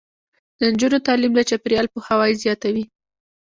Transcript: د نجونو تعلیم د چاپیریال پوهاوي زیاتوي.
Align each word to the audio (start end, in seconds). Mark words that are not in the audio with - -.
د 0.57 0.59
نجونو 0.71 0.97
تعلیم 1.07 1.31
د 1.35 1.39
چاپیریال 1.49 1.87
پوهاوي 1.93 2.33
زیاتوي. 2.43 2.83